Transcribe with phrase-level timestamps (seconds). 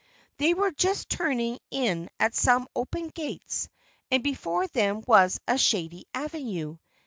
[0.37, 3.69] They were just turning in at some open gates,
[4.09, 6.79] and before them was a shady avenue.